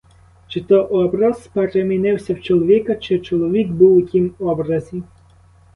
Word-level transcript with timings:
Чи 0.47 0.61
то 0.61 0.83
образ 0.83 1.47
перемінився 1.53 2.33
в 2.33 2.41
чоловіка, 2.41 2.95
чи 2.95 3.19
чоловік 3.19 3.69
був 3.71 3.97
у 3.97 4.01
тім 4.01 4.33
образі? 4.39 5.03